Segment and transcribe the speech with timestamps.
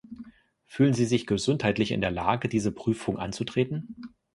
[0.65, 3.95] Fühlen Sie sich gesundheitlich in der Lage, diese Prüfung anzutreten?